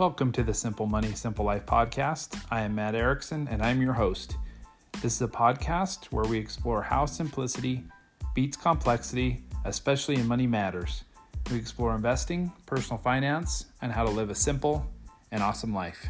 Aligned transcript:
Welcome 0.00 0.32
to 0.32 0.42
the 0.42 0.54
Simple 0.54 0.86
Money, 0.86 1.12
Simple 1.12 1.44
Life 1.44 1.66
podcast. 1.66 2.42
I 2.50 2.62
am 2.62 2.74
Matt 2.74 2.94
Erickson 2.94 3.46
and 3.48 3.60
I'm 3.60 3.82
your 3.82 3.92
host. 3.92 4.38
This 5.02 5.16
is 5.16 5.20
a 5.20 5.28
podcast 5.28 6.06
where 6.06 6.24
we 6.24 6.38
explore 6.38 6.80
how 6.80 7.04
simplicity 7.04 7.84
beats 8.34 8.56
complexity, 8.56 9.44
especially 9.66 10.14
in 10.14 10.26
money 10.26 10.46
matters. 10.46 11.04
We 11.50 11.58
explore 11.58 11.94
investing, 11.94 12.50
personal 12.64 12.96
finance, 12.96 13.66
and 13.82 13.92
how 13.92 14.04
to 14.04 14.10
live 14.10 14.30
a 14.30 14.34
simple 14.34 14.90
and 15.32 15.42
awesome 15.42 15.74
life. 15.74 16.08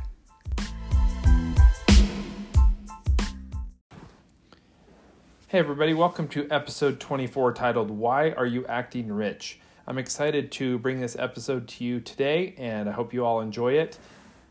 Hey, 5.48 5.58
everybody, 5.58 5.94
welcome 5.94 6.28
to 6.28 6.46
episode 6.48 7.00
24 7.00 7.54
titled 7.54 7.90
Why 7.90 8.30
Are 8.30 8.46
You 8.46 8.64
Acting 8.66 9.12
Rich? 9.12 9.58
I'm 9.86 9.98
excited 9.98 10.52
to 10.52 10.78
bring 10.78 11.00
this 11.00 11.16
episode 11.18 11.66
to 11.68 11.84
you 11.84 12.00
today, 12.00 12.54
and 12.58 12.88
I 12.88 12.92
hope 12.92 13.14
you 13.14 13.24
all 13.24 13.40
enjoy 13.40 13.72
it. 13.72 13.98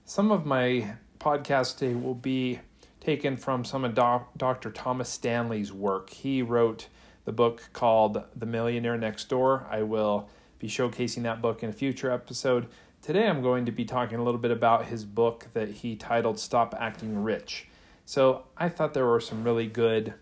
Some 0.04 0.32
of 0.32 0.46
my 0.46 0.96
podcast 1.20 1.78
today 1.78 1.94
will 1.94 2.16
be 2.16 2.60
taken 3.00 3.38
from 3.38 3.64
some 3.64 3.86
of 3.86 3.94
Dr. 3.94 4.72
Thomas 4.72 5.08
Stanley's 5.08 5.72
work. 5.72 6.10
He 6.10 6.42
wrote 6.42 6.88
the 7.26 7.32
book 7.32 7.70
called 7.74 8.24
The 8.36 8.46
Millionaire 8.48 8.98
Next 8.98 9.30
Door. 9.30 9.68
I 9.70 9.84
will 9.84 10.30
be 10.58 10.68
showcasing 10.68 11.24
that 11.24 11.42
book 11.42 11.62
in 11.64 11.70
a 11.70 11.74
future 11.74 12.12
episode. 12.12 12.68
Today, 13.02 13.28
I'm 13.28 13.42
going 13.42 13.66
to 13.66 13.72
be 13.72 13.86
talking 13.86 14.18
a 14.18 14.24
little 14.24 14.42
bit 14.42 14.52
about 14.52 14.88
his 14.88 15.06
book 15.06 15.48
that 15.54 15.70
he 15.70 15.96
titled 15.96 16.40
Stop 16.40 16.76
Acting 16.78 17.24
Rich. 17.24 17.68
So, 18.04 18.46
I 18.58 18.68
thought 18.68 18.94
there 18.96 19.06
were 19.06 19.22
some 19.22 19.44
really 19.44 19.68
good 19.68 20.16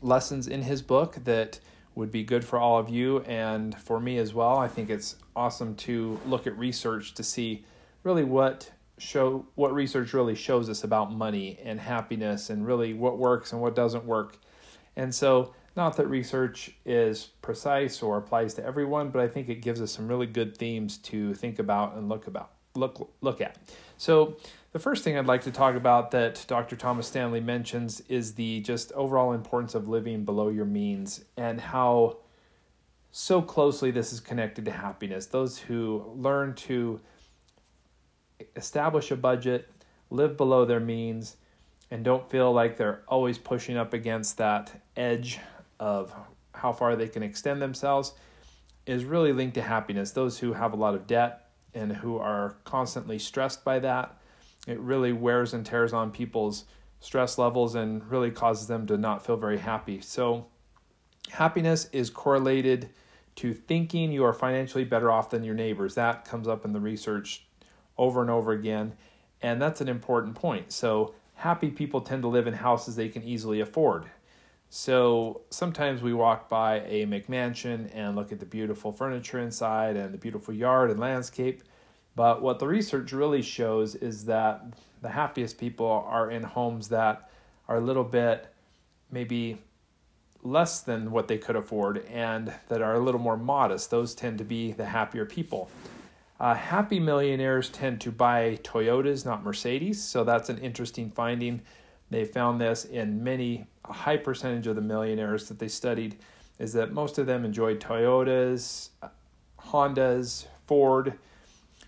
lessons 0.00 0.46
in 0.46 0.62
his 0.62 0.82
book 0.82 1.16
that 1.24 1.58
would 1.98 2.12
be 2.12 2.22
good 2.22 2.44
for 2.44 2.60
all 2.60 2.78
of 2.78 2.88
you 2.88 3.18
and 3.22 3.76
for 3.80 3.98
me 3.98 4.18
as 4.18 4.32
well. 4.32 4.56
I 4.56 4.68
think 4.68 4.88
it's 4.88 5.16
awesome 5.34 5.74
to 5.76 6.18
look 6.26 6.46
at 6.46 6.56
research 6.56 7.12
to 7.14 7.24
see 7.24 7.64
really 8.04 8.22
what 8.22 8.70
show 8.98 9.44
what 9.56 9.74
research 9.74 10.12
really 10.12 10.36
shows 10.36 10.70
us 10.70 10.84
about 10.84 11.12
money 11.12 11.58
and 11.64 11.78
happiness 11.80 12.50
and 12.50 12.64
really 12.64 12.94
what 12.94 13.18
works 13.18 13.52
and 13.52 13.60
what 13.60 13.74
doesn't 13.74 14.04
work. 14.04 14.38
And 14.96 15.12
so 15.12 15.54
not 15.76 15.96
that 15.96 16.06
research 16.06 16.70
is 16.84 17.30
precise 17.42 18.00
or 18.00 18.16
applies 18.16 18.54
to 18.54 18.64
everyone, 18.64 19.10
but 19.10 19.20
I 19.20 19.26
think 19.26 19.48
it 19.48 19.56
gives 19.56 19.80
us 19.80 19.90
some 19.90 20.06
really 20.06 20.26
good 20.26 20.56
themes 20.56 20.98
to 20.98 21.34
think 21.34 21.58
about 21.58 21.96
and 21.96 22.08
look 22.08 22.28
about 22.28 22.52
look 22.74 23.10
look 23.20 23.40
at. 23.40 23.56
So 23.96 24.36
the 24.72 24.78
first 24.78 25.02
thing 25.02 25.18
I'd 25.18 25.26
like 25.26 25.42
to 25.42 25.50
talk 25.50 25.74
about 25.74 26.10
that 26.12 26.44
Dr. 26.46 26.76
Thomas 26.76 27.06
Stanley 27.06 27.40
mentions 27.40 28.00
is 28.08 28.34
the 28.34 28.60
just 28.60 28.92
overall 28.92 29.32
importance 29.32 29.74
of 29.74 29.88
living 29.88 30.24
below 30.24 30.48
your 30.48 30.66
means 30.66 31.24
and 31.36 31.60
how 31.60 32.18
so 33.10 33.40
closely 33.40 33.90
this 33.90 34.12
is 34.12 34.20
connected 34.20 34.64
to 34.66 34.70
happiness. 34.70 35.26
Those 35.26 35.58
who 35.58 36.12
learn 36.14 36.54
to 36.54 37.00
establish 38.54 39.10
a 39.10 39.16
budget, 39.16 39.70
live 40.10 40.36
below 40.36 40.64
their 40.64 40.80
means, 40.80 41.36
and 41.90 42.04
don't 42.04 42.30
feel 42.30 42.52
like 42.52 42.76
they're 42.76 43.02
always 43.08 43.38
pushing 43.38 43.76
up 43.76 43.94
against 43.94 44.36
that 44.36 44.82
edge 44.96 45.40
of 45.80 46.14
how 46.54 46.72
far 46.72 46.96
they 46.96 47.08
can 47.08 47.22
extend 47.22 47.62
themselves 47.62 48.12
is 48.86 49.04
really 49.04 49.32
linked 49.32 49.54
to 49.54 49.62
happiness. 49.62 50.12
Those 50.12 50.38
who 50.38 50.52
have 50.52 50.72
a 50.72 50.76
lot 50.76 50.94
of 50.94 51.06
debt 51.06 51.47
and 51.74 51.92
who 51.92 52.18
are 52.18 52.56
constantly 52.64 53.18
stressed 53.18 53.64
by 53.64 53.78
that 53.78 54.18
it 54.68 54.78
really 54.80 55.12
wears 55.12 55.54
and 55.54 55.64
tears 55.64 55.94
on 55.94 56.10
people's 56.10 56.66
stress 57.00 57.38
levels 57.38 57.74
and 57.74 58.04
really 58.10 58.30
causes 58.30 58.66
them 58.66 58.86
to 58.86 58.98
not 58.98 59.24
feel 59.24 59.36
very 59.36 59.58
happy. 59.58 60.00
So, 60.02 60.46
happiness 61.30 61.88
is 61.90 62.10
correlated 62.10 62.90
to 63.36 63.54
thinking 63.54 64.12
you 64.12 64.24
are 64.24 64.34
financially 64.34 64.84
better 64.84 65.10
off 65.10 65.30
than 65.30 65.42
your 65.42 65.54
neighbors. 65.54 65.94
That 65.94 66.26
comes 66.26 66.46
up 66.46 66.66
in 66.66 66.72
the 66.72 66.80
research 66.80 67.46
over 67.96 68.20
and 68.20 68.30
over 68.30 68.52
again, 68.52 68.92
and 69.40 69.60
that's 69.60 69.80
an 69.80 69.88
important 69.88 70.34
point. 70.34 70.70
So, 70.70 71.14
happy 71.34 71.70
people 71.70 72.02
tend 72.02 72.22
to 72.22 72.28
live 72.28 72.46
in 72.46 72.54
houses 72.54 72.94
they 72.94 73.08
can 73.08 73.22
easily 73.22 73.60
afford. 73.60 74.04
So, 74.70 75.40
sometimes 75.48 76.02
we 76.02 76.12
walk 76.12 76.50
by 76.50 76.80
a 76.80 77.06
McMansion 77.06 77.90
and 77.94 78.14
look 78.14 78.32
at 78.32 78.40
the 78.40 78.46
beautiful 78.46 78.92
furniture 78.92 79.38
inside 79.38 79.96
and 79.96 80.12
the 80.12 80.18
beautiful 80.18 80.52
yard 80.52 80.90
and 80.90 81.00
landscape 81.00 81.62
but 82.18 82.42
what 82.42 82.58
the 82.58 82.66
research 82.66 83.12
really 83.12 83.42
shows 83.42 83.94
is 83.94 84.24
that 84.24 84.60
the 85.02 85.08
happiest 85.08 85.56
people 85.56 85.86
are 85.86 86.32
in 86.32 86.42
homes 86.42 86.88
that 86.88 87.30
are 87.68 87.76
a 87.76 87.80
little 87.80 88.02
bit 88.02 88.52
maybe 89.08 89.58
less 90.42 90.80
than 90.80 91.12
what 91.12 91.28
they 91.28 91.38
could 91.38 91.54
afford 91.54 92.04
and 92.06 92.52
that 92.66 92.82
are 92.82 92.94
a 92.94 92.98
little 92.98 93.20
more 93.20 93.36
modest. 93.36 93.92
Those 93.92 94.16
tend 94.16 94.38
to 94.38 94.44
be 94.44 94.72
the 94.72 94.86
happier 94.86 95.24
people. 95.26 95.70
Uh, 96.40 96.54
happy 96.54 96.98
millionaires 96.98 97.68
tend 97.68 98.00
to 98.00 98.10
buy 98.10 98.58
Toyotas, 98.64 99.24
not 99.24 99.44
Mercedes. 99.44 100.02
So 100.02 100.24
that's 100.24 100.48
an 100.48 100.58
interesting 100.58 101.12
finding. 101.12 101.62
They 102.10 102.24
found 102.24 102.60
this 102.60 102.84
in 102.84 103.22
many, 103.22 103.66
a 103.84 103.92
high 103.92 104.16
percentage 104.16 104.66
of 104.66 104.76
the 104.76 104.82
millionaires 104.82 105.48
that 105.48 105.58
they 105.58 105.68
studied, 105.68 106.16
is 106.58 106.72
that 106.72 106.92
most 106.92 107.18
of 107.18 107.26
them 107.26 107.44
enjoyed 107.44 107.80
Toyotas, 107.80 108.88
Hondas, 109.60 110.46
Ford, 110.66 111.14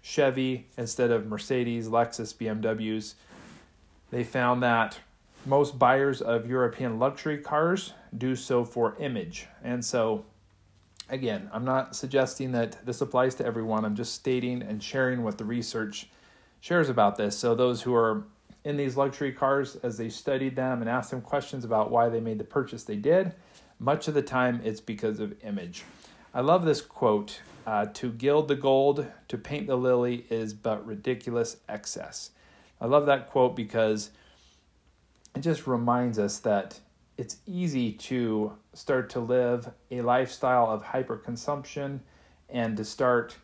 Chevy 0.03 0.67
instead 0.77 1.11
of 1.11 1.27
Mercedes, 1.27 1.89
Lexus, 1.89 2.35
BMWs. 2.35 3.15
They 4.11 4.25
found 4.25 4.63
that 4.63 4.99
most 5.47 5.79
buyers 5.79 6.21
of 6.21 6.49
European 6.49 6.99
luxury 6.99 7.39
cars 7.39 7.95
do 8.17 8.37
so 8.37 8.65
for 8.65 8.97
image. 8.99 9.47
And 9.63 9.85
so, 9.85 10.25
again, 11.09 11.49
I'm 11.53 11.65
not 11.65 11.97
suggesting 11.97 12.53
that 12.53 12.85
this 12.85 13.01
applies 13.01 13.35
to 13.37 13.47
everyone. 13.47 13.85
I'm 13.85 13.97
just 13.97 14.15
stating 14.15 14.63
and 14.63 14.83
sharing 14.83 15.23
what 15.23 15.39
the 15.39 15.45
research 15.45 16.09
shares 16.61 16.89
about 16.89 17.17
this. 17.17 17.39
So, 17.39 17.55
those 17.55 17.83
who 17.83 17.95
are 17.95 18.25
in 18.65 18.77
these 18.77 18.97
luxury 18.97 19.33
cars, 19.33 19.77
as 19.77 19.97
they 19.97 20.09
studied 20.09 20.57
them 20.57 20.81
and 20.81 20.91
asked 20.91 21.11
them 21.11 21.21
questions 21.21 21.65
about 21.65 21.91
why 21.91 22.09
they 22.09 22.21
made 22.21 22.39
the 22.39 22.45
purchase 22.45 22.85
they 22.85 22.97
did, 22.97 23.35
much 23.79 24.09
of 24.09 24.15
the 24.15 24.23
time 24.23 24.61
it's 24.65 24.81
because 24.81 25.21
of 25.21 25.35
image. 25.43 25.85
I 26.35 26.43
love 26.43 26.65
this 26.65 26.81
quote 26.81 27.41
uh, 27.67 27.87
To 27.87 28.13
gild 28.13 28.49
the 28.49 28.57
gold, 28.57 29.07
to 29.29 29.39
paint 29.39 29.67
the 29.67 29.77
lily 29.77 30.27
is 30.31 30.53
but 30.55 30.87
ridiculous 30.87 31.57
excess. 31.69 32.31
I 32.81 32.87
love 32.87 33.07
that 33.07 33.31
quote 33.31 33.57
because 33.57 34.11
it 35.35 35.41
just 35.41 35.67
reminds 35.67 36.19
us 36.19 36.39
that 36.41 36.79
it's 37.17 37.39
easy 37.47 37.93
to 37.93 38.53
start 38.73 39.11
to 39.11 39.21
live 39.21 39.71
a 39.91 40.01
lifestyle 40.01 40.67
of 40.71 40.83
hyperconsumption 40.83 42.01
and 42.49 42.77
to 42.77 42.85
start 42.85 43.37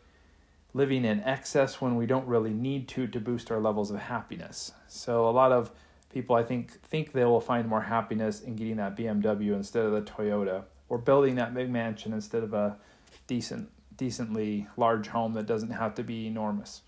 living 0.77 1.05
in 1.05 1.19
excess 1.23 1.81
when 1.81 1.95
we 1.95 2.05
don't 2.05 2.27
really 2.27 2.53
need 2.53 2.87
to 2.87 3.07
to 3.07 3.19
boost 3.19 3.51
our 3.51 3.59
levels 3.59 3.89
of 3.89 3.97
happiness. 3.97 4.71
So 4.87 5.27
a 5.27 5.31
lot 5.31 5.51
of 5.51 5.71
people 6.13 6.35
I 6.35 6.43
think 6.43 6.79
think 6.83 7.11
they 7.13 7.25
will 7.25 7.41
find 7.41 7.67
more 7.67 7.81
happiness 7.81 8.41
in 8.41 8.55
getting 8.55 8.77
that 8.77 8.95
BMW 8.95 9.55
instead 9.55 9.85
of 9.85 9.91
the 9.91 10.03
Toyota 10.03 10.63
or 10.87 10.99
building 10.99 11.35
that 11.35 11.55
big 11.55 11.71
mansion 11.71 12.13
instead 12.13 12.43
of 12.43 12.53
a 12.53 12.77
decent 13.25 13.69
decently 13.97 14.67
large 14.77 15.07
home 15.07 15.33
that 15.33 15.47
doesn't 15.47 15.71
have 15.71 15.95
to 15.95 16.03
be 16.03 16.27
enormous. 16.27 16.83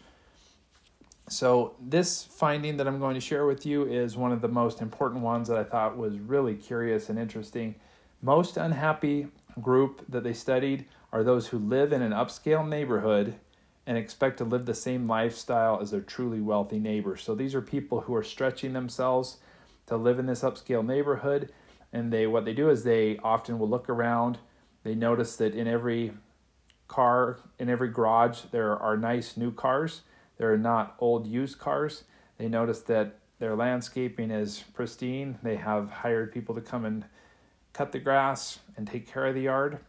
So, 1.28 1.76
this 1.80 2.24
finding 2.24 2.78
that 2.78 2.88
I'm 2.88 3.00
going 3.00 3.16
to 3.16 3.22
share 3.22 3.46
with 3.46 3.66
you 3.66 3.86
is 3.86 4.18
one 4.18 4.32
of 4.32 4.42
the 4.42 4.48
most 4.48 4.82
important 4.82 5.24
ones 5.24 5.48
that 5.48 5.58
I 5.58 5.64
thought 5.64 5.98
was 5.98 6.20
really 6.20 6.56
curious 6.56 7.10
and 7.10 7.20
interesting. 7.20 7.76
Most 8.22 8.58
unhappy 8.58 9.28
group 9.62 10.04
that 10.10 10.24
they 10.24 10.34
studied 10.34 10.86
are 11.12 11.24
those 11.24 11.48
who 11.48 11.58
live 11.60 11.92
in 11.92 12.02
an 12.02 12.12
upscale 12.12 12.68
neighborhood 12.68 13.36
and 13.90 13.98
expect 13.98 14.38
to 14.38 14.46
live 14.46 14.66
the 14.66 14.74
same 14.74 15.06
lifestyle 15.06 15.82
as 15.82 15.92
their 15.92 16.00
truly 16.00 16.40
wealthy 16.40 16.80
neighbors. 16.80 17.24
So, 17.24 17.36
these 17.36 17.54
are 17.54 17.62
people 17.62 18.02
who 18.02 18.16
are 18.16 18.24
stretching 18.24 18.72
themselves 18.72 19.40
to 19.88 19.98
live 19.98 20.20
in 20.20 20.28
this 20.28 20.44
upscale 20.44 20.86
neighborhood 20.86 21.52
and 21.92 22.14
they 22.14 22.28
what 22.28 22.46
they 22.46 22.54
do 22.54 22.70
is 22.70 22.84
they 22.84 23.18
often 23.24 23.58
will 23.58 23.68
look 23.68 23.90
around 23.90 24.38
they 24.84 24.96
notice 24.96 25.36
that 25.38 25.54
in 25.54 25.68
every 25.68 26.14
car, 26.88 27.40
in 27.58 27.70
every 27.70 27.90
garage, 27.90 28.42
there 28.52 28.78
are 28.78 28.98
nice 28.98 29.36
new 29.36 29.52
cars. 29.52 30.02
There 30.38 30.52
are 30.54 30.58
not 30.58 30.96
old 31.00 31.28
used 31.28 31.60
cars. 31.60 32.06
They 32.38 32.48
notice 32.48 32.82
that 32.82 33.20
their 33.40 33.56
landscaping 33.56 34.32
is 34.32 34.64
pristine. 34.74 35.38
They 35.44 35.58
have 35.58 35.92
hired 35.92 36.32
people 36.32 36.56
to 36.56 36.62
come 36.62 36.86
and 36.86 37.06
cut 37.74 37.92
the 37.92 38.00
grass 38.00 38.60
and 38.78 38.88
take 38.88 39.12
care 39.12 39.26
of 39.26 39.36
the 39.36 39.42
yard. 39.42 39.80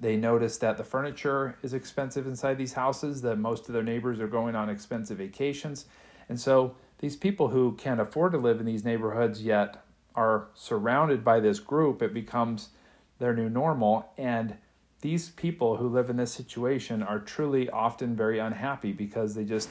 They 0.00 0.16
notice 0.16 0.58
that 0.58 0.76
the 0.76 0.84
furniture 0.84 1.56
is 1.62 1.72
expensive 1.72 2.26
inside 2.26 2.58
these 2.58 2.72
houses, 2.72 3.22
that 3.22 3.38
most 3.38 3.68
of 3.68 3.74
their 3.74 3.82
neighbors 3.82 4.20
are 4.20 4.26
going 4.26 4.56
on 4.56 4.68
expensive 4.68 5.18
vacations. 5.18 5.86
And 6.28 6.40
so 6.40 6.74
these 6.98 7.16
people 7.16 7.48
who 7.48 7.72
can't 7.72 8.00
afford 8.00 8.32
to 8.32 8.38
live 8.38 8.60
in 8.60 8.66
these 8.66 8.84
neighborhoods 8.84 9.42
yet 9.42 9.84
are 10.14 10.48
surrounded 10.54 11.24
by 11.24 11.40
this 11.40 11.60
group. 11.60 12.02
It 12.02 12.14
becomes 12.14 12.70
their 13.18 13.34
new 13.34 13.48
normal. 13.48 14.10
And 14.18 14.56
these 15.00 15.30
people 15.30 15.76
who 15.76 15.88
live 15.88 16.10
in 16.10 16.16
this 16.16 16.32
situation 16.32 17.02
are 17.02 17.18
truly 17.18 17.68
often 17.70 18.16
very 18.16 18.38
unhappy 18.38 18.92
because 18.92 19.34
they 19.34 19.44
just 19.44 19.68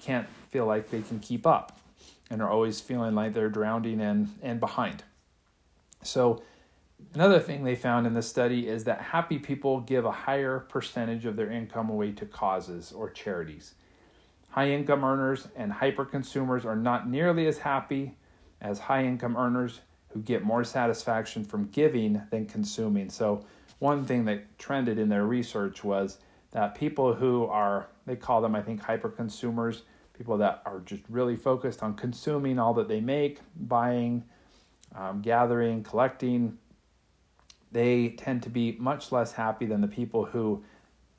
can't 0.00 0.28
feel 0.50 0.66
like 0.66 0.90
they 0.90 1.00
can 1.00 1.18
keep 1.20 1.46
up 1.46 1.78
and 2.30 2.42
are 2.42 2.50
always 2.50 2.80
feeling 2.80 3.14
like 3.14 3.32
they're 3.32 3.48
drowning 3.48 4.00
and, 4.00 4.28
and 4.42 4.60
behind. 4.60 5.02
So, 6.02 6.42
another 7.12 7.40
thing 7.40 7.64
they 7.64 7.74
found 7.74 8.06
in 8.06 8.14
this 8.14 8.28
study 8.28 8.68
is 8.68 8.84
that 8.84 9.00
happy 9.00 9.38
people 9.38 9.80
give 9.80 10.04
a 10.04 10.10
higher 10.10 10.60
percentage 10.60 11.26
of 11.26 11.36
their 11.36 11.50
income 11.50 11.90
away 11.90 12.12
to 12.12 12.26
causes 12.26 12.92
or 12.92 13.10
charities. 13.10 13.74
High 14.48 14.70
income 14.70 15.04
earners 15.04 15.48
and 15.56 15.72
hyper 15.72 16.04
consumers 16.04 16.64
are 16.64 16.76
not 16.76 17.08
nearly 17.08 17.46
as 17.46 17.58
happy 17.58 18.16
as 18.60 18.78
high 18.78 19.04
income 19.04 19.36
earners 19.36 19.80
who 20.08 20.20
get 20.20 20.44
more 20.44 20.64
satisfaction 20.64 21.44
from 21.44 21.68
giving 21.70 22.22
than 22.30 22.46
consuming. 22.46 23.10
So, 23.10 23.44
one 23.80 24.04
thing 24.04 24.24
that 24.26 24.58
trended 24.58 24.98
in 24.98 25.08
their 25.08 25.26
research 25.26 25.82
was 25.82 26.18
that 26.52 26.76
people 26.76 27.12
who 27.12 27.46
are, 27.46 27.88
they 28.06 28.14
call 28.14 28.40
them, 28.40 28.54
I 28.54 28.62
think, 28.62 28.80
hyper 28.80 29.08
consumers, 29.08 29.82
people 30.16 30.38
that 30.38 30.62
are 30.64 30.80
just 30.86 31.02
really 31.08 31.36
focused 31.36 31.82
on 31.82 31.94
consuming 31.94 32.58
all 32.60 32.72
that 32.74 32.86
they 32.86 33.00
make, 33.00 33.40
buying, 33.56 34.22
um, 34.94 35.20
gathering, 35.20 35.82
collecting, 35.82 36.56
they 37.74 38.10
tend 38.10 38.40
to 38.44 38.48
be 38.48 38.76
much 38.78 39.10
less 39.10 39.32
happy 39.32 39.66
than 39.66 39.80
the 39.80 39.88
people 39.88 40.24
who 40.24 40.62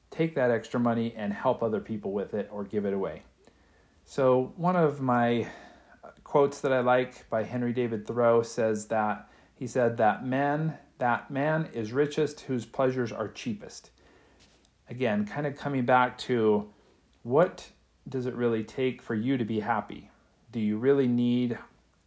take 0.10 0.34
that 0.36 0.50
extra 0.50 0.80
money 0.80 1.14
and 1.18 1.34
help 1.34 1.62
other 1.62 1.82
people 1.82 2.14
with 2.14 2.34
it 2.34 2.48
or 2.50 2.64
give 2.64 2.86
it 2.86 2.94
away. 2.94 3.22
So, 4.06 4.54
one 4.56 4.78
of 4.78 5.02
my 5.02 5.48
quotes 6.24 6.62
that 6.62 6.72
I 6.72 6.80
like 6.80 7.30
by 7.30 7.44
Henry 7.44 7.74
David 7.74 8.08
Thoreau 8.08 8.42
says 8.42 8.88
that 8.88 9.30
he 9.54 9.68
said 9.68 9.98
that 9.98 10.26
man 10.26 10.78
that 10.98 11.30
man 11.30 11.68
is 11.74 11.92
richest 11.92 12.40
whose 12.40 12.64
pleasures 12.66 13.12
are 13.12 13.28
cheapest. 13.28 13.92
Again, 14.90 15.26
kind 15.26 15.46
of 15.46 15.58
coming 15.58 15.86
back 15.86 16.18
to 16.20 16.70
what 17.24 17.70
does 18.08 18.28
it 18.28 18.34
really 18.34 18.64
take 18.64 19.02
for 19.02 19.14
you 19.14 19.38
to 19.38 19.44
be 19.44 19.60
happy? 19.60 20.10
Do 20.54 20.62
you 20.62 20.78
really 20.78 21.08
need 21.08 21.58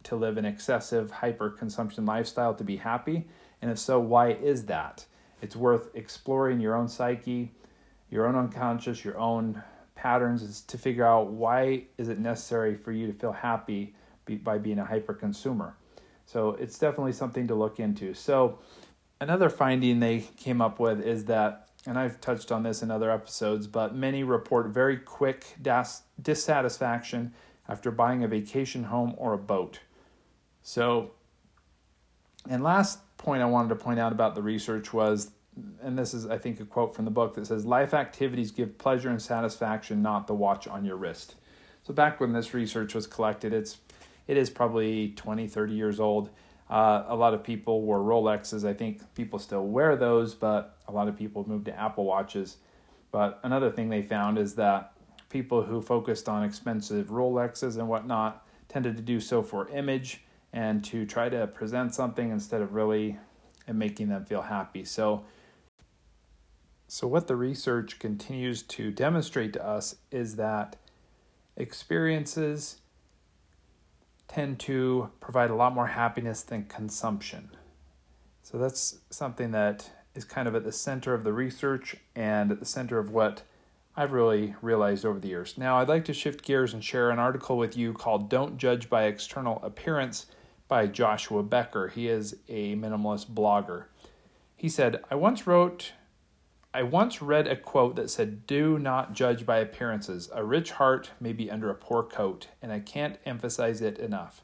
to 0.03 0.15
live 0.15 0.37
an 0.37 0.45
excessive 0.45 1.11
hyper 1.11 1.51
consumption 1.51 2.05
lifestyle 2.05 2.55
to 2.55 2.63
be 2.63 2.77
happy? 2.77 3.27
And 3.61 3.69
if 3.71 3.79
so, 3.79 3.99
why 3.99 4.31
is 4.31 4.65
that? 4.65 5.05
It's 5.41 5.55
worth 5.55 5.89
exploring 5.95 6.59
your 6.59 6.75
own 6.75 6.87
psyche, 6.87 7.51
your 8.09 8.27
own 8.27 8.35
unconscious, 8.35 9.03
your 9.03 9.17
own 9.17 9.61
patterns 9.95 10.41
is 10.41 10.61
to 10.61 10.77
figure 10.77 11.05
out 11.05 11.27
why 11.27 11.83
is 11.97 12.09
it 12.09 12.19
necessary 12.19 12.75
for 12.75 12.91
you 12.91 13.07
to 13.07 13.13
feel 13.13 13.31
happy 13.31 13.93
by 14.43 14.57
being 14.57 14.79
a 14.79 14.85
hyper 14.85 15.13
consumer. 15.13 15.75
So 16.25 16.51
it's 16.51 16.77
definitely 16.77 17.13
something 17.13 17.47
to 17.47 17.55
look 17.55 17.79
into. 17.79 18.13
So 18.13 18.59
another 19.19 19.49
finding 19.49 19.99
they 19.99 20.19
came 20.37 20.61
up 20.61 20.79
with 20.79 21.01
is 21.01 21.25
that 21.25 21.69
and 21.85 21.97
I've 21.97 22.19
touched 22.19 22.51
on 22.51 22.63
this 22.63 22.83
in 22.83 22.91
other 22.91 23.09
episodes, 23.09 23.65
but 23.67 23.95
many 23.95 24.23
report 24.23 24.67
very 24.67 24.97
quick 24.97 25.55
dis- 25.61 26.03
dissatisfaction 26.21 27.33
after 27.67 27.89
buying 27.89 28.23
a 28.23 28.27
vacation 28.27 28.85
home 28.85 29.15
or 29.17 29.33
a 29.33 29.37
boat. 29.37 29.79
So, 30.61 31.11
and 32.49 32.63
last 32.63 32.99
point 33.19 33.43
I 33.43 33.45
wanted 33.45 33.69
to 33.69 33.75
point 33.75 33.99
out 33.99 34.11
about 34.11 34.33
the 34.33 34.41
research 34.41 34.91
was 34.91 35.29
and 35.81 35.97
this 35.97 36.13
is, 36.13 36.25
I 36.25 36.37
think, 36.37 36.59
a 36.59 36.65
quote 36.65 36.95
from 36.95 37.05
the 37.05 37.11
book 37.11 37.35
that 37.35 37.47
says, 37.47 37.65
Life 37.65 37.93
activities 37.93 38.51
give 38.51 38.77
pleasure 38.77 39.09
and 39.09 39.21
satisfaction, 39.21 40.01
not 40.01 40.27
the 40.27 40.33
watch 40.33 40.67
on 40.67 40.85
your 40.85 40.95
wrist. 40.95 41.35
So, 41.83 41.93
back 41.93 42.19
when 42.19 42.33
this 42.33 42.53
research 42.53 42.95
was 42.95 43.07
collected, 43.07 43.53
it's, 43.53 43.77
it 44.27 44.37
is 44.37 44.49
probably 44.49 45.09
20, 45.15 45.47
30 45.47 45.73
years 45.73 45.99
old. 45.99 46.29
Uh, 46.69 47.03
a 47.07 47.15
lot 47.15 47.33
of 47.33 47.43
people 47.43 47.81
wore 47.81 47.99
Rolexes. 47.99 48.67
I 48.67 48.73
think 48.73 49.01
people 49.15 49.39
still 49.39 49.65
wear 49.65 49.95
those, 49.95 50.35
but 50.35 50.77
a 50.87 50.91
lot 50.91 51.07
of 51.07 51.17
people 51.17 51.47
moved 51.47 51.65
to 51.65 51.77
Apple 51.77 52.05
Watches. 52.05 52.57
But 53.11 53.39
another 53.43 53.71
thing 53.71 53.89
they 53.89 54.03
found 54.03 54.37
is 54.37 54.53
that 54.55 54.93
people 55.29 55.63
who 55.63 55.81
focused 55.81 56.29
on 56.29 56.43
expensive 56.43 57.07
Rolexes 57.07 57.77
and 57.77 57.87
whatnot 57.87 58.45
tended 58.67 58.97
to 58.97 59.01
do 59.01 59.19
so 59.19 59.41
for 59.41 59.67
image 59.69 60.21
and 60.53 60.83
to 60.85 61.05
try 61.05 61.29
to 61.29 61.47
present 61.47 61.93
something 61.93 62.31
instead 62.31 62.61
of 62.61 62.73
really 62.73 63.17
making 63.71 64.09
them 64.09 64.25
feel 64.25 64.41
happy. 64.41 64.83
So, 64.83 65.25
so, 66.87 67.07
what 67.07 67.27
the 67.27 67.35
research 67.35 67.99
continues 67.99 68.63
to 68.63 68.91
demonstrate 68.91 69.53
to 69.53 69.65
us 69.65 69.95
is 70.11 70.37
that 70.37 70.75
experiences 71.55 72.77
tend 74.27 74.59
to 74.61 75.11
provide 75.19 75.51
a 75.51 75.55
lot 75.55 75.75
more 75.75 75.87
happiness 75.87 76.41
than 76.41 76.65
consumption. 76.65 77.51
So, 78.41 78.57
that's 78.57 78.99
something 79.11 79.51
that 79.51 79.91
is 80.15 80.23
kind 80.23 80.47
of 80.47 80.55
at 80.55 80.63
the 80.63 80.71
center 80.71 81.13
of 81.13 81.23
the 81.23 81.31
research 81.31 81.95
and 82.15 82.51
at 82.51 82.59
the 82.59 82.65
center 82.65 82.97
of 82.97 83.11
what 83.11 83.43
I've 83.95 84.11
really 84.11 84.55
realized 84.61 85.05
over 85.05 85.19
the 85.19 85.27
years. 85.27 85.57
Now, 85.57 85.77
I'd 85.77 85.89
like 85.89 86.05
to 86.05 86.13
shift 86.13 86.43
gears 86.43 86.73
and 86.73 86.83
share 86.83 87.11
an 87.11 87.19
article 87.19 87.57
with 87.57 87.77
you 87.77 87.93
called 87.93 88.29
Don't 88.29 88.57
Judge 88.57 88.89
by 88.89 89.03
External 89.03 89.59
Appearance 89.61 90.25
by 90.69 90.87
Joshua 90.87 91.43
Becker. 91.43 91.89
He 91.89 92.07
is 92.07 92.37
a 92.47 92.75
minimalist 92.77 93.33
blogger. 93.33 93.85
He 94.55 94.69
said, 94.69 95.03
I 95.11 95.15
once 95.15 95.45
wrote 95.45 95.91
I 96.71 96.83
once 96.83 97.19
read 97.19 97.47
a 97.47 97.55
quote 97.55 97.95
that 97.95 98.11
said, 98.11 98.45
Do 98.45 98.77
not 98.77 99.13
judge 99.13 99.43
by 99.43 99.57
appearances. 99.57 100.29
A 100.33 100.45
rich 100.45 100.73
heart 100.73 101.09
may 101.19 101.33
be 101.33 101.49
under 101.49 101.71
a 101.71 101.75
poor 101.75 102.03
coat, 102.03 102.47
and 102.61 102.71
I 102.71 102.79
can't 102.79 103.17
emphasize 103.25 103.81
it 103.81 103.97
enough. 103.97 104.43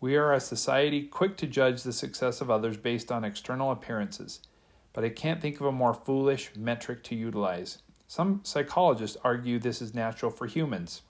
We 0.00 0.16
are 0.16 0.34
a 0.34 0.40
society 0.40 1.06
quick 1.06 1.38
to 1.38 1.46
judge 1.46 1.82
the 1.82 1.94
success 1.94 2.42
of 2.42 2.50
others 2.50 2.76
based 2.76 3.10
on 3.10 3.24
external 3.24 3.70
appearances, 3.70 4.40
but 4.92 5.02
I 5.02 5.08
can't 5.08 5.40
think 5.40 5.60
of 5.60 5.66
a 5.66 5.72
more 5.72 5.94
foolish 5.94 6.50
metric 6.56 7.02
to 7.04 7.14
utilize. 7.14 7.78
Some 8.06 8.40
psychologists 8.42 9.16
argue 9.24 9.58
this 9.58 9.80
is 9.80 9.94
natural 9.94 10.30
for 10.30 10.46
humans. 10.46 11.00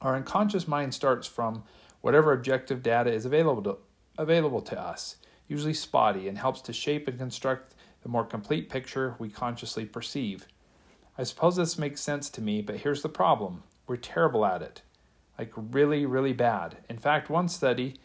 Our 0.00 0.16
unconscious 0.16 0.66
mind 0.66 0.92
starts 0.92 1.28
from 1.28 1.62
whatever 2.02 2.32
objective 2.32 2.82
data 2.82 3.10
is 3.10 3.24
available 3.24 3.62
to, 3.62 3.78
available 4.18 4.60
to 4.60 4.78
us, 4.78 5.16
usually 5.48 5.72
spotty, 5.72 6.28
and 6.28 6.36
helps 6.36 6.60
to 6.60 6.72
shape 6.72 7.08
and 7.08 7.18
construct 7.18 7.74
the 8.02 8.08
more 8.08 8.24
complete 8.24 8.68
picture 8.68 9.14
we 9.18 9.30
consciously 9.30 9.86
perceive. 9.86 10.46
I 11.16 11.22
suppose 11.22 11.56
this 11.56 11.78
makes 11.78 12.00
sense 12.00 12.28
to 12.30 12.42
me, 12.42 12.60
but 12.60 12.78
here's 12.78 13.02
the 13.02 13.08
problem 13.08 13.62
we're 13.86 13.96
terrible 13.96 14.44
at 14.44 14.62
it. 14.62 14.82
Like, 15.38 15.52
really, 15.56 16.06
really 16.06 16.32
bad. 16.32 16.78
In 16.88 16.98
fact, 16.98 17.30
one 17.30 17.48
study, 17.48 17.96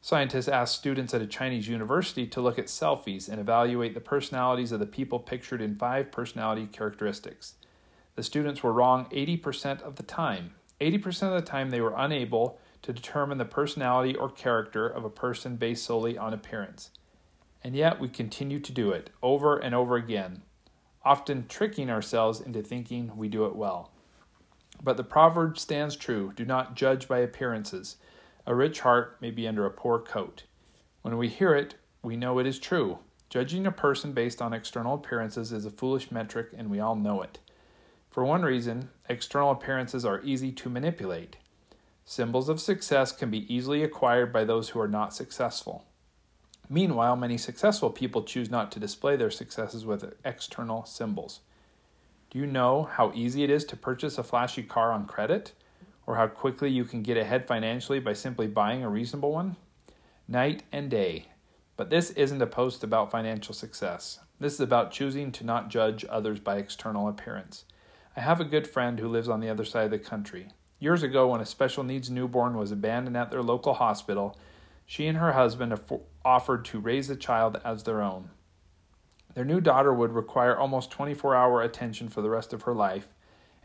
scientists 0.00 0.48
asked 0.48 0.74
students 0.74 1.14
at 1.14 1.22
a 1.22 1.26
Chinese 1.26 1.68
university 1.68 2.26
to 2.26 2.40
look 2.40 2.58
at 2.58 2.66
selfies 2.66 3.28
and 3.28 3.40
evaluate 3.40 3.94
the 3.94 4.00
personalities 4.00 4.72
of 4.72 4.80
the 4.80 4.86
people 4.86 5.18
pictured 5.18 5.60
in 5.60 5.76
five 5.76 6.10
personality 6.10 6.66
characteristics. 6.66 7.54
The 8.16 8.22
students 8.22 8.62
were 8.62 8.72
wrong 8.72 9.06
80% 9.10 9.82
of 9.82 9.96
the 9.96 10.02
time. 10.02 10.54
80% 10.80 11.22
of 11.22 11.34
the 11.34 11.48
time, 11.48 11.70
they 11.70 11.80
were 11.80 11.94
unable 11.96 12.58
to 12.82 12.92
determine 12.92 13.38
the 13.38 13.44
personality 13.44 14.14
or 14.14 14.30
character 14.30 14.86
of 14.86 15.04
a 15.04 15.10
person 15.10 15.56
based 15.56 15.84
solely 15.84 16.16
on 16.16 16.32
appearance. 16.32 16.90
And 17.62 17.76
yet 17.76 18.00
we 18.00 18.08
continue 18.08 18.60
to 18.60 18.72
do 18.72 18.90
it 18.90 19.10
over 19.22 19.58
and 19.58 19.74
over 19.74 19.96
again, 19.96 20.42
often 21.04 21.46
tricking 21.46 21.90
ourselves 21.90 22.40
into 22.40 22.62
thinking 22.62 23.16
we 23.16 23.28
do 23.28 23.44
it 23.46 23.54
well. 23.54 23.90
But 24.82 24.96
the 24.96 25.04
proverb 25.04 25.58
stands 25.58 25.96
true 25.96 26.32
do 26.34 26.44
not 26.44 26.74
judge 26.74 27.06
by 27.06 27.18
appearances. 27.18 27.96
A 28.46 28.54
rich 28.54 28.80
heart 28.80 29.18
may 29.20 29.30
be 29.30 29.46
under 29.46 29.66
a 29.66 29.70
poor 29.70 29.98
coat. 29.98 30.44
When 31.02 31.18
we 31.18 31.28
hear 31.28 31.54
it, 31.54 31.74
we 32.02 32.16
know 32.16 32.38
it 32.38 32.46
is 32.46 32.58
true. 32.58 32.98
Judging 33.28 33.66
a 33.66 33.72
person 33.72 34.12
based 34.12 34.42
on 34.42 34.52
external 34.52 34.94
appearances 34.94 35.52
is 35.52 35.64
a 35.64 35.70
foolish 35.70 36.10
metric, 36.10 36.48
and 36.56 36.68
we 36.70 36.80
all 36.80 36.96
know 36.96 37.22
it. 37.22 37.38
For 38.10 38.24
one 38.24 38.42
reason, 38.42 38.90
external 39.08 39.52
appearances 39.52 40.04
are 40.04 40.20
easy 40.22 40.50
to 40.50 40.68
manipulate. 40.68 41.36
Symbols 42.10 42.48
of 42.48 42.60
success 42.60 43.12
can 43.12 43.30
be 43.30 43.46
easily 43.54 43.84
acquired 43.84 44.32
by 44.32 44.42
those 44.42 44.70
who 44.70 44.80
are 44.80 44.88
not 44.88 45.14
successful. 45.14 45.84
Meanwhile, 46.68 47.14
many 47.14 47.38
successful 47.38 47.88
people 47.88 48.24
choose 48.24 48.50
not 48.50 48.72
to 48.72 48.80
display 48.80 49.14
their 49.14 49.30
successes 49.30 49.86
with 49.86 50.16
external 50.24 50.84
symbols. 50.86 51.38
Do 52.28 52.40
you 52.40 52.46
know 52.46 52.82
how 52.82 53.12
easy 53.14 53.44
it 53.44 53.50
is 53.50 53.64
to 53.66 53.76
purchase 53.76 54.18
a 54.18 54.24
flashy 54.24 54.64
car 54.64 54.90
on 54.90 55.06
credit? 55.06 55.52
Or 56.04 56.16
how 56.16 56.26
quickly 56.26 56.68
you 56.68 56.84
can 56.84 57.04
get 57.04 57.16
ahead 57.16 57.46
financially 57.46 58.00
by 58.00 58.14
simply 58.14 58.48
buying 58.48 58.82
a 58.82 58.90
reasonable 58.90 59.30
one? 59.30 59.54
Night 60.26 60.64
and 60.72 60.90
day. 60.90 61.26
But 61.76 61.90
this 61.90 62.10
isn't 62.10 62.42
a 62.42 62.46
post 62.48 62.82
about 62.82 63.12
financial 63.12 63.54
success. 63.54 64.18
This 64.40 64.54
is 64.54 64.60
about 64.60 64.90
choosing 64.90 65.30
to 65.30 65.46
not 65.46 65.68
judge 65.68 66.04
others 66.10 66.40
by 66.40 66.56
external 66.56 67.06
appearance. 67.06 67.66
I 68.16 68.20
have 68.20 68.40
a 68.40 68.44
good 68.44 68.66
friend 68.66 68.98
who 68.98 69.06
lives 69.06 69.28
on 69.28 69.38
the 69.38 69.48
other 69.48 69.64
side 69.64 69.84
of 69.84 69.90
the 69.92 70.00
country. 70.00 70.48
Years 70.80 71.02
ago, 71.02 71.28
when 71.28 71.42
a 71.42 71.46
special 71.46 71.84
needs 71.84 72.10
newborn 72.10 72.56
was 72.56 72.72
abandoned 72.72 73.16
at 73.16 73.30
their 73.30 73.42
local 73.42 73.74
hospital, 73.74 74.38
she 74.86 75.06
and 75.06 75.18
her 75.18 75.32
husband 75.32 75.78
offered 76.24 76.64
to 76.64 76.80
raise 76.80 77.06
the 77.06 77.16
child 77.16 77.60
as 77.64 77.84
their 77.84 78.00
own. 78.00 78.30
Their 79.34 79.44
new 79.44 79.60
daughter 79.60 79.92
would 79.92 80.12
require 80.12 80.56
almost 80.56 80.90
24 80.90 81.36
hour 81.36 81.60
attention 81.62 82.08
for 82.08 82.22
the 82.22 82.30
rest 82.30 82.54
of 82.54 82.62
her 82.62 82.74
life, 82.74 83.08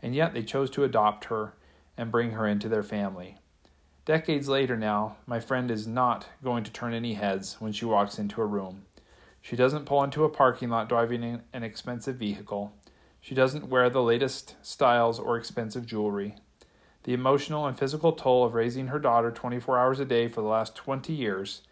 and 0.02 0.14
yet 0.14 0.34
they 0.34 0.42
chose 0.42 0.70
to 0.70 0.84
adopt 0.84 1.24
her 1.24 1.54
and 1.96 2.12
bring 2.12 2.32
her 2.32 2.46
into 2.46 2.68
their 2.68 2.82
family. 2.82 3.38
Decades 4.04 4.46
later 4.46 4.76
now, 4.76 5.16
my 5.26 5.40
friend 5.40 5.70
is 5.70 5.86
not 5.86 6.26
going 6.44 6.64
to 6.64 6.70
turn 6.70 6.92
any 6.92 7.14
heads 7.14 7.56
when 7.60 7.72
she 7.72 7.86
walks 7.86 8.18
into 8.18 8.42
a 8.42 8.46
room. 8.46 8.84
She 9.40 9.56
doesn't 9.56 9.86
pull 9.86 10.04
into 10.04 10.24
a 10.24 10.28
parking 10.28 10.68
lot 10.68 10.88
driving 10.88 11.40
an 11.52 11.62
expensive 11.62 12.16
vehicle. 12.16 12.72
She 13.20 13.34
doesn't 13.34 13.68
wear 13.68 13.88
the 13.88 14.02
latest 14.02 14.54
styles 14.60 15.18
or 15.18 15.36
expensive 15.36 15.86
jewelry. 15.86 16.36
The 17.06 17.14
emotional 17.14 17.66
and 17.66 17.78
physical 17.78 18.10
toll 18.10 18.44
of 18.44 18.54
raising 18.54 18.88
her 18.88 18.98
daughter 18.98 19.30
24 19.30 19.78
hours 19.78 20.00
a 20.00 20.04
day 20.04 20.26
for 20.26 20.40
the 20.40 20.48
last 20.48 20.74
20 20.74 21.12
years 21.12 21.62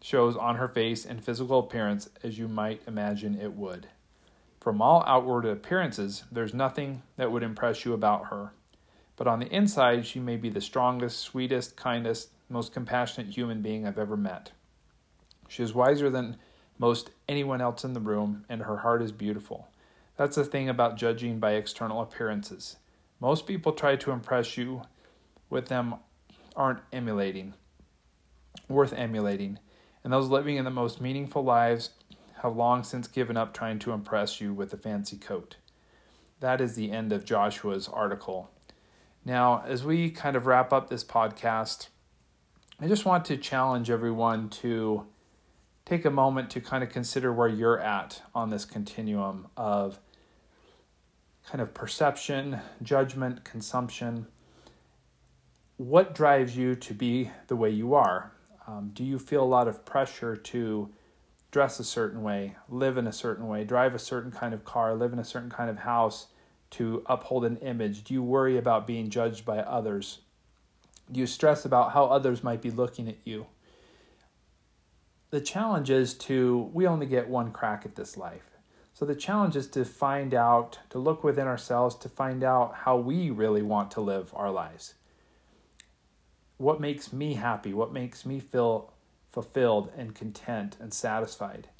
shows 0.00 0.38
on 0.38 0.56
her 0.56 0.68
face 0.68 1.04
and 1.04 1.22
physical 1.22 1.58
appearance 1.58 2.08
as 2.22 2.38
you 2.38 2.48
might 2.48 2.80
imagine 2.86 3.38
it 3.38 3.52
would. 3.52 3.88
From 4.58 4.80
all 4.80 5.04
outward 5.06 5.44
appearances, 5.44 6.24
there's 6.32 6.54
nothing 6.54 7.02
that 7.18 7.30
would 7.30 7.42
impress 7.42 7.84
you 7.84 7.92
about 7.92 8.28
her. 8.28 8.52
but 9.16 9.26
on 9.26 9.38
the 9.38 9.54
inside, 9.54 10.06
she 10.06 10.18
may 10.18 10.38
be 10.38 10.48
the 10.48 10.62
strongest, 10.62 11.18
sweetest, 11.18 11.76
kindest, 11.76 12.30
most 12.48 12.72
compassionate 12.72 13.34
human 13.34 13.60
being 13.60 13.86
I've 13.86 13.98
ever 13.98 14.16
met. 14.16 14.52
She 15.46 15.62
is 15.62 15.74
wiser 15.74 16.08
than 16.08 16.38
most 16.78 17.10
anyone 17.28 17.60
else 17.60 17.84
in 17.84 17.92
the 17.92 18.00
room, 18.00 18.46
and 18.48 18.62
her 18.62 18.78
heart 18.78 19.02
is 19.02 19.12
beautiful. 19.12 19.68
That's 20.16 20.36
the 20.36 20.44
thing 20.44 20.70
about 20.70 20.96
judging 20.96 21.38
by 21.38 21.52
external 21.52 22.00
appearances. 22.00 22.78
Most 23.20 23.46
people 23.46 23.72
try 23.72 23.96
to 23.96 24.10
impress 24.10 24.56
you 24.56 24.82
with 25.48 25.66
them 25.66 25.96
aren't 26.56 26.80
emulating, 26.92 27.54
worth 28.68 28.92
emulating, 28.92 29.58
and 30.02 30.12
those 30.12 30.28
living 30.28 30.56
in 30.56 30.64
the 30.64 30.70
most 30.70 31.00
meaningful 31.00 31.44
lives 31.44 31.90
have 32.42 32.56
long 32.56 32.82
since 32.82 33.06
given 33.06 33.36
up 33.36 33.52
trying 33.52 33.78
to 33.80 33.92
impress 33.92 34.40
you 34.40 34.54
with 34.54 34.72
a 34.72 34.76
fancy 34.76 35.16
coat. 35.16 35.56
That 36.40 36.60
is 36.60 36.74
the 36.74 36.90
end 36.90 37.12
of 37.12 37.24
Joshua's 37.24 37.86
article 37.88 38.50
now, 39.24 39.62
as 39.66 39.84
we 39.84 40.10
kind 40.10 40.34
of 40.34 40.46
wrap 40.46 40.72
up 40.72 40.88
this 40.88 41.04
podcast, 41.04 41.88
I 42.80 42.88
just 42.88 43.04
want 43.04 43.26
to 43.26 43.36
challenge 43.36 43.90
everyone 43.90 44.48
to 44.48 45.06
take 45.84 46.06
a 46.06 46.10
moment 46.10 46.48
to 46.50 46.60
kind 46.60 46.82
of 46.82 46.88
consider 46.88 47.32
where 47.32 47.48
you're 47.48 47.78
at 47.78 48.22
on 48.34 48.48
this 48.48 48.64
continuum 48.64 49.48
of 49.56 50.00
kind 51.50 51.60
of 51.60 51.74
perception, 51.74 52.60
judgment, 52.82 53.44
consumption. 53.44 54.26
What 55.76 56.14
drives 56.14 56.56
you 56.56 56.74
to 56.76 56.94
be 56.94 57.30
the 57.48 57.56
way 57.56 57.70
you 57.70 57.94
are? 57.94 58.32
Um, 58.66 58.90
do 58.94 59.02
you 59.02 59.18
feel 59.18 59.42
a 59.42 59.44
lot 59.44 59.66
of 59.66 59.84
pressure 59.84 60.36
to 60.36 60.90
dress 61.50 61.80
a 61.80 61.84
certain 61.84 62.22
way, 62.22 62.56
live 62.68 62.96
in 62.96 63.06
a 63.06 63.12
certain 63.12 63.48
way, 63.48 63.64
drive 63.64 63.94
a 63.94 63.98
certain 63.98 64.30
kind 64.30 64.54
of 64.54 64.64
car, 64.64 64.94
live 64.94 65.12
in 65.12 65.18
a 65.18 65.24
certain 65.24 65.50
kind 65.50 65.68
of 65.68 65.78
house? 65.78 66.28
to 66.70 67.02
uphold 67.06 67.44
an 67.44 67.56
image? 67.58 68.04
Do 68.04 68.14
you 68.14 68.22
worry 68.22 68.56
about 68.56 68.86
being 68.86 69.10
judged 69.10 69.44
by 69.44 69.58
others? 69.58 70.20
Do 71.10 71.20
you 71.20 71.26
stress 71.26 71.64
about 71.64 71.92
how 71.92 72.04
others 72.04 72.44
might 72.44 72.62
be 72.62 72.70
looking 72.70 73.08
at 73.08 73.18
you? 73.24 73.46
The 75.30 75.40
challenge 75.40 75.90
is 75.90 76.14
to, 76.14 76.70
we 76.72 76.86
only 76.86 77.06
get 77.06 77.28
one 77.28 77.52
crack 77.52 77.84
at 77.84 77.96
this 77.96 78.16
life. 78.16 78.49
So 79.00 79.06
the 79.06 79.14
challenge 79.14 79.56
is 79.56 79.66
to 79.68 79.86
find 79.86 80.34
out, 80.34 80.78
to 80.90 80.98
look 80.98 81.24
within 81.24 81.46
ourselves, 81.46 81.94
to 81.94 82.08
find 82.10 82.44
out 82.44 82.74
how 82.84 82.98
we 82.98 83.30
really 83.30 83.62
want 83.62 83.90
to 83.92 84.02
live 84.02 84.30
our 84.36 84.50
lives. 84.50 84.92
What 86.58 86.82
makes 86.82 87.10
me 87.10 87.32
happy? 87.32 87.72
What 87.72 87.94
makes 87.94 88.26
me 88.26 88.40
feel 88.40 88.92
fulfilled 89.32 89.90
and 89.96 90.14
content 90.14 90.76
and 90.78 90.92
satisfied? 90.92 91.70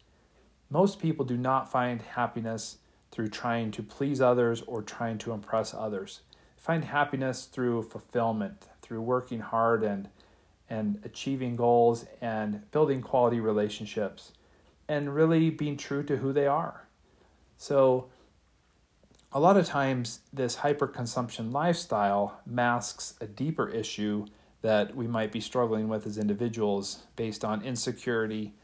Most 0.71 0.99
people 0.99 1.27
do 1.27 1.37
not 1.37 1.71
find 1.71 2.00
happiness 2.00 2.79
through 3.11 3.29
trying 3.29 3.71
to 3.73 3.83
please 3.83 4.23
others 4.23 4.62
or 4.62 4.81
trying 4.81 5.19
to 5.19 5.33
impress 5.33 5.75
others. 5.75 6.21
Find 6.57 6.87
happiness 6.87 7.45
through 7.45 7.83
fulfillment, 7.83 8.67
through 8.81 9.03
working 9.03 9.41
hard 9.41 9.83
and 9.83 10.09
and 10.71 11.03
achieving 11.05 11.55
goals 11.55 12.07
and 12.23 12.71
building 12.71 13.03
quality 13.03 13.41
relationships 13.41 14.33
and 14.89 15.15
really 15.15 15.50
being 15.50 15.77
true 15.77 16.03
to 16.05 16.17
who 16.17 16.33
they 16.33 16.47
are. 16.47 16.87
So 17.61 18.07
a 19.33 19.38
lot 19.38 19.59
of 19.59 19.67
times 19.67 20.21
this 20.33 20.57
hyperconsumption 20.57 21.52
lifestyle 21.52 22.40
masks 22.47 23.12
a 23.21 23.26
deeper 23.26 23.69
issue 23.69 24.25
that 24.62 24.97
we 24.97 25.07
might 25.07 25.31
be 25.31 25.43
struggling 25.43 25.87
with 25.87 26.07
as 26.07 26.17
individuals 26.17 27.02
based 27.17 27.45
on 27.45 27.61
insecurity, 27.61 28.55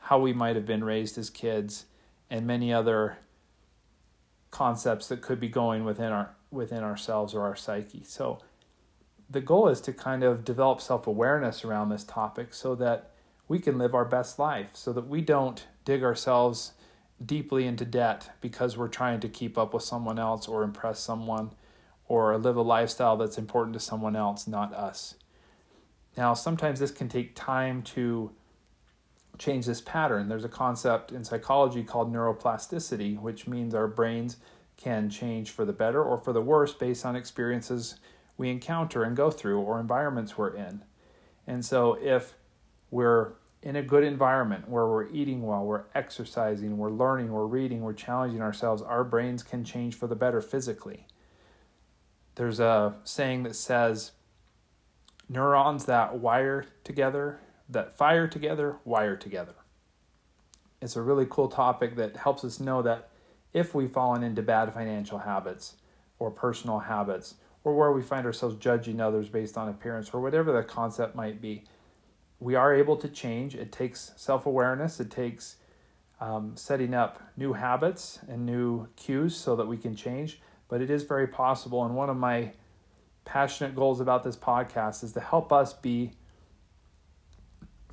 how 0.00 0.18
we 0.18 0.34
might 0.34 0.54
have 0.54 0.66
been 0.66 0.84
raised 0.84 1.16
as 1.16 1.30
kids, 1.30 1.86
and 2.28 2.46
many 2.46 2.70
other 2.74 3.16
concepts 4.50 5.08
that 5.08 5.22
could 5.22 5.40
be 5.40 5.48
going 5.48 5.82
within 5.82 6.12
our 6.12 6.34
within 6.50 6.82
ourselves 6.82 7.32
or 7.32 7.40
our 7.40 7.56
psyche. 7.56 8.02
So 8.04 8.38
the 9.30 9.40
goal 9.40 9.68
is 9.68 9.80
to 9.80 9.94
kind 9.94 10.22
of 10.22 10.44
develop 10.44 10.82
self-awareness 10.82 11.64
around 11.64 11.88
this 11.88 12.04
topic 12.04 12.52
so 12.52 12.74
that 12.74 13.12
we 13.48 13.58
can 13.58 13.78
live 13.78 13.94
our 13.94 14.04
best 14.04 14.38
life 14.38 14.72
so 14.74 14.92
that 14.92 15.08
we 15.08 15.22
don't 15.22 15.66
dig 15.86 16.02
ourselves 16.02 16.72
deeply 17.24 17.66
into 17.66 17.84
debt 17.84 18.30
because 18.40 18.76
we're 18.76 18.88
trying 18.88 19.20
to 19.20 19.28
keep 19.28 19.56
up 19.58 19.74
with 19.74 19.82
someone 19.82 20.18
else 20.18 20.48
or 20.48 20.62
impress 20.62 21.00
someone 21.00 21.50
or 22.08 22.36
live 22.36 22.56
a 22.56 22.62
lifestyle 22.62 23.16
that's 23.16 23.38
important 23.38 23.74
to 23.74 23.80
someone 23.80 24.16
else, 24.16 24.46
not 24.46 24.72
us. 24.74 25.14
Now, 26.16 26.34
sometimes 26.34 26.78
this 26.80 26.90
can 26.90 27.08
take 27.08 27.34
time 27.34 27.82
to 27.82 28.32
change 29.38 29.66
this 29.66 29.80
pattern. 29.80 30.28
There's 30.28 30.44
a 30.44 30.48
concept 30.48 31.10
in 31.12 31.24
psychology 31.24 31.82
called 31.82 32.12
neuroplasticity, 32.12 33.18
which 33.18 33.46
means 33.46 33.74
our 33.74 33.88
brains 33.88 34.36
can 34.76 35.08
change 35.08 35.50
for 35.50 35.64
the 35.64 35.72
better 35.72 36.02
or 36.02 36.18
for 36.18 36.32
the 36.32 36.42
worse 36.42 36.74
based 36.74 37.06
on 37.06 37.16
experiences 37.16 37.96
we 38.36 38.50
encounter 38.50 39.04
and 39.04 39.16
go 39.16 39.30
through 39.30 39.60
or 39.60 39.80
environments 39.80 40.36
we're 40.36 40.54
in. 40.54 40.84
And 41.46 41.64
so 41.64 41.94
if 41.94 42.34
we're 42.90 43.32
in 43.62 43.76
a 43.76 43.82
good 43.82 44.04
environment 44.04 44.68
where 44.68 44.86
we're 44.86 45.08
eating 45.10 45.42
well, 45.42 45.64
we're 45.64 45.84
exercising, 45.94 46.76
we're 46.78 46.90
learning, 46.90 47.30
we're 47.30 47.46
reading, 47.46 47.82
we're 47.82 47.92
challenging 47.92 48.42
ourselves, 48.42 48.82
our 48.82 49.04
brains 49.04 49.42
can 49.42 49.64
change 49.64 49.94
for 49.94 50.06
the 50.06 50.16
better 50.16 50.40
physically. 50.40 51.06
There's 52.34 52.60
a 52.60 52.96
saying 53.04 53.44
that 53.44 53.54
says 53.54 54.12
neurons 55.28 55.84
that 55.84 56.18
wire 56.18 56.66
together 56.82 57.38
that 57.72 57.96
fire 57.96 58.28
together, 58.28 58.76
wire 58.84 59.16
together. 59.16 59.54
It's 60.80 60.96
a 60.96 61.02
really 61.02 61.26
cool 61.28 61.48
topic 61.48 61.96
that 61.96 62.16
helps 62.16 62.44
us 62.44 62.60
know 62.60 62.82
that 62.82 63.08
if 63.52 63.74
we've 63.74 63.90
fallen 63.90 64.22
into 64.22 64.42
bad 64.42 64.72
financial 64.72 65.18
habits 65.18 65.74
or 66.18 66.30
personal 66.30 66.80
habits, 66.80 67.34
or 67.64 67.74
where 67.76 67.92
we 67.92 68.02
find 68.02 68.26
ourselves 68.26 68.56
judging 68.56 69.00
others 69.00 69.28
based 69.28 69.56
on 69.56 69.68
appearance, 69.68 70.10
or 70.12 70.20
whatever 70.20 70.52
the 70.52 70.62
concept 70.62 71.14
might 71.14 71.40
be, 71.40 71.64
we 72.42 72.56
are 72.56 72.74
able 72.74 72.96
to 72.96 73.08
change. 73.08 73.54
It 73.54 73.70
takes 73.70 74.12
self 74.16 74.46
awareness, 74.46 74.98
it 74.98 75.10
takes 75.10 75.56
um, 76.20 76.52
setting 76.56 76.92
up 76.92 77.22
new 77.36 77.52
habits 77.52 78.18
and 78.28 78.44
new 78.44 78.88
cues 78.96 79.36
so 79.36 79.56
that 79.56 79.66
we 79.66 79.76
can 79.76 79.94
change, 79.94 80.40
but 80.68 80.80
it 80.80 80.90
is 80.90 81.04
very 81.04 81.26
possible. 81.26 81.84
And 81.84 81.94
one 81.94 82.10
of 82.10 82.16
my 82.16 82.52
passionate 83.24 83.76
goals 83.76 84.00
about 84.00 84.24
this 84.24 84.36
podcast 84.36 85.04
is 85.04 85.12
to 85.12 85.20
help 85.20 85.52
us 85.52 85.72
be 85.72 86.12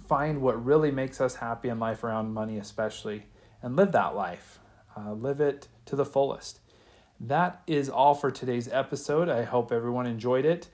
find 0.07 0.41
what 0.41 0.63
really 0.65 0.89
makes 0.89 1.21
us 1.21 1.35
happy 1.35 1.69
in 1.69 1.79
life 1.79 2.03
around 2.03 2.33
money, 2.33 2.57
especially, 2.57 3.27
and 3.61 3.75
live 3.75 3.91
that 3.91 4.15
life. 4.15 4.59
Uh, 4.97 5.13
live 5.13 5.39
it 5.39 5.67
to 5.85 5.95
the 5.95 6.05
fullest. 6.05 6.59
That 7.19 7.61
is 7.67 7.89
all 7.89 8.15
for 8.15 8.31
today's 8.31 8.67
episode. 8.67 9.29
I 9.29 9.43
hope 9.43 9.71
everyone 9.71 10.07
enjoyed 10.07 10.45
it. 10.45 10.67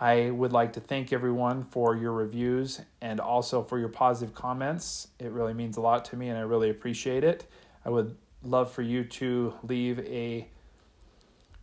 I 0.00 0.30
would 0.30 0.52
like 0.52 0.72
to 0.72 0.80
thank 0.80 1.12
everyone 1.12 1.64
for 1.64 1.94
your 1.94 2.12
reviews 2.12 2.80
and 3.02 3.20
also 3.20 3.62
for 3.62 3.78
your 3.78 3.90
positive 3.90 4.34
comments. 4.34 5.08
It 5.18 5.30
really 5.30 5.52
means 5.52 5.76
a 5.76 5.82
lot 5.82 6.06
to 6.06 6.16
me 6.16 6.30
and 6.30 6.38
I 6.38 6.42
really 6.42 6.70
appreciate 6.70 7.22
it. 7.22 7.44
I 7.84 7.90
would 7.90 8.16
love 8.42 8.72
for 8.72 8.80
you 8.80 9.04
to 9.04 9.52
leave 9.62 9.98
a 10.00 10.48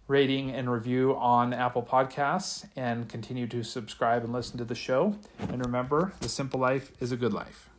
rating 0.07 0.51
and 0.51 0.71
review 0.71 1.15
on 1.15 1.51
Apple 1.51 1.81
Podcasts 1.81 2.65
and 2.75 3.09
continue 3.09 3.47
to 3.47 3.63
subscribe 3.63 4.23
and 4.23 4.31
listen 4.31 4.59
to 4.59 4.65
the 4.65 4.75
show. 4.75 5.15
And 5.39 5.65
remember, 5.65 6.13
the 6.19 6.29
simple 6.29 6.59
life 6.59 6.91
is 7.01 7.11
a 7.11 7.17
good 7.17 7.33
life. 7.33 7.69